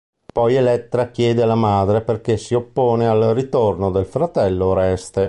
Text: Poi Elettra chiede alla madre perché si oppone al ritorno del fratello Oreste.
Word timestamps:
Poi 0.33 0.55
Elettra 0.55 1.11
chiede 1.11 1.43
alla 1.43 1.53
madre 1.53 2.01
perché 2.01 2.35
si 2.35 2.55
oppone 2.55 3.05
al 3.07 3.21
ritorno 3.35 3.91
del 3.91 4.07
fratello 4.07 4.65
Oreste. 4.69 5.19